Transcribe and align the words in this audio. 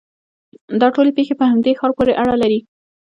دا 0.81 0.87
ټولې 0.95 1.11
پېښې 1.17 1.33
په 1.39 1.45
همدې 1.51 1.71
ښار 1.79 1.91
پورې 1.97 2.13
اړه 2.21 2.35
لري. 2.43 2.59